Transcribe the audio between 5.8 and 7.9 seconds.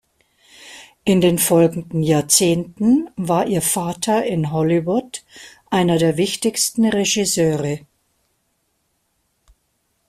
der wichtigsten Regisseure.